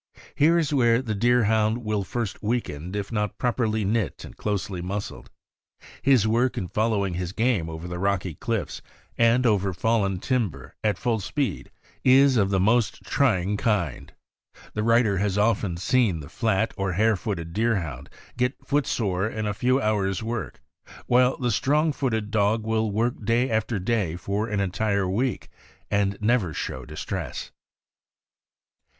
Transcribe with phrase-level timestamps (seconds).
[0.33, 4.81] Here is where the Deerhound will first weaken if not prop erly knit and closely
[4.81, 5.29] muscled.
[6.01, 8.81] His work in following his game over the rocky cliffs
[9.15, 11.69] and over fallen timber, at full speed,
[12.03, 14.11] is of the most trying kind.
[14.73, 19.45] The writer has often seen the flat or hare footed Deerhound get foot sore in
[19.45, 20.63] a few hours' work,
[21.05, 25.47] while the strong footed dog will work day after day for an entire week,
[25.91, 27.51] and never show distress.